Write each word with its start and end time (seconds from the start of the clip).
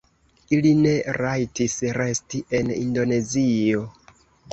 Ili 0.55 0.69
ne 0.77 0.93
rajtis 1.17 1.75
resti 1.97 2.41
en 2.61 2.73
Indonezio. 2.85 3.85